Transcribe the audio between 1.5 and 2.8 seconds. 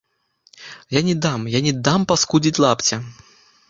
я не дам паскудзіць